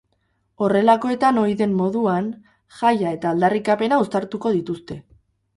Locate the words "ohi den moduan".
1.41-2.31